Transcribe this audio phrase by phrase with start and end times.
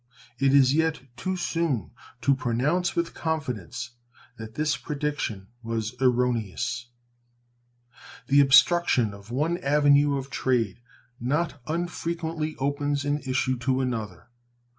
[0.39, 1.91] It is yet too soon
[2.21, 3.91] to pronounce with confidence
[4.39, 6.87] that this prediction was erroneous.
[8.25, 10.81] The obstruction of one avenue of trade
[11.19, 14.29] not unfrequently opens an issue to another.